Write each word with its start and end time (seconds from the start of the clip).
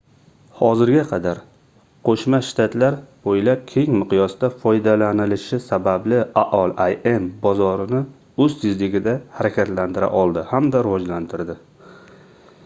hozirga 0.59 1.01
qadar 1.09 1.41
qoʻshma 2.07 2.39
shtatlar 2.47 2.95
boʻylab 3.27 3.61
keng 3.73 3.91
miqyosda 3.99 4.49
foydalanilishi 4.63 5.59
sababli 5.67 6.23
aol 6.45 6.73
im 7.15 7.29
bozorini 7.47 8.01
oʻz 8.47 8.57
tezligida 8.65 9.15
harakatlantira 9.39 10.13
oldi 10.25 10.47
hamda 10.57 10.83
rivojlantirdi 10.91 11.59